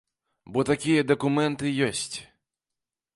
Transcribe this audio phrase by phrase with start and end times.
[0.53, 2.17] Бо такія дакументы ёсць.